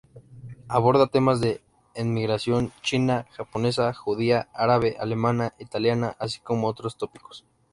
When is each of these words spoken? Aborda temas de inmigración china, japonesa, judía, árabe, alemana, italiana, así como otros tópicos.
Aborda 0.67 1.05
temas 1.05 1.41
de 1.41 1.61
inmigración 1.95 2.71
china, 2.81 3.27
japonesa, 3.33 3.93
judía, 3.93 4.49
árabe, 4.51 4.97
alemana, 4.99 5.53
italiana, 5.59 6.15
así 6.17 6.39
como 6.39 6.65
otros 6.67 6.97
tópicos. 6.97 7.45